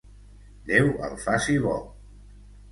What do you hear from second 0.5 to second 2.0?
Déu el faci bo.